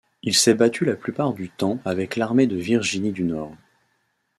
[0.23, 3.55] Il s'est battu la plupart du temps avec l'armée de Virginie du Nord.